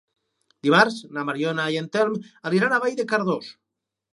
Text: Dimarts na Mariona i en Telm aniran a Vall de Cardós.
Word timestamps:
Dimarts 0.67 0.95
na 1.17 1.25
Mariona 1.27 1.67
i 1.75 1.79
en 1.83 1.91
Telm 1.97 2.17
aniran 2.53 2.75
a 2.75 2.81
Vall 2.87 2.99
de 3.03 3.07
Cardós. 3.13 3.53